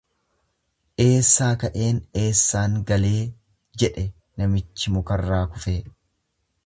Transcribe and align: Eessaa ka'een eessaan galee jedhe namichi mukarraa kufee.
Eessaa 1.03 1.49
ka'een 1.63 1.99
eessaan 2.21 2.73
galee 2.93 3.21
jedhe 3.85 4.07
namichi 4.43 4.95
mukarraa 4.97 5.45
kufee. 5.53 5.79